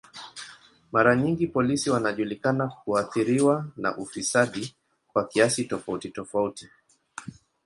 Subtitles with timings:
[0.91, 4.75] Mara nyingi polisi wanajulikana kuathiriwa na ufisadi
[5.13, 6.69] kwa kiasi tofauti tofauti.